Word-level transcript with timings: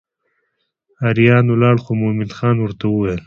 اریان 1.07 1.45
ولاړ 1.49 1.75
خو 1.83 1.91
مومن 2.01 2.29
خان 2.37 2.55
ورته 2.59 2.85
وویل. 2.89 3.19